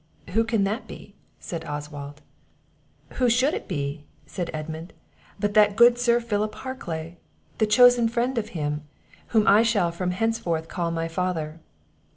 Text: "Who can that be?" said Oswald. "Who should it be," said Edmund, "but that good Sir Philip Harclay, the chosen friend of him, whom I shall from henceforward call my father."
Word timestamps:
"Who 0.31 0.43
can 0.45 0.63
that 0.63 0.87
be?" 0.87 1.13
said 1.39 1.63
Oswald. 1.63 2.21
"Who 3.19 3.29
should 3.29 3.53
it 3.53 3.67
be," 3.67 4.03
said 4.25 4.49
Edmund, 4.51 4.93
"but 5.39 5.53
that 5.53 5.75
good 5.75 5.99
Sir 5.99 6.19
Philip 6.19 6.55
Harclay, 6.55 7.17
the 7.59 7.67
chosen 7.67 8.09
friend 8.09 8.35
of 8.39 8.49
him, 8.57 8.81
whom 9.27 9.47
I 9.47 9.61
shall 9.61 9.91
from 9.91 10.09
henceforward 10.09 10.67
call 10.69 10.89
my 10.89 11.07
father." 11.07 11.59